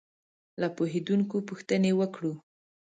له 0.61 0.67
پوهېدونکو 0.77 1.35
پوښتنې 1.49 1.91
وکړو. 1.99 2.33